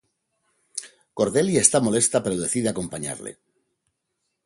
Cordelia 1.19 1.61
está 1.63 1.77
molesta 1.87 2.17
pero 2.23 2.41
decide 2.43 2.67
acompañarle. 2.69 3.31